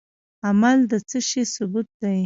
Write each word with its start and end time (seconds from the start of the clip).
عمل 0.47 0.77
د 0.91 0.93
څه 1.09 1.19
شي 1.29 1.43
ثبوت 1.53 1.87
دی؟ 2.01 2.17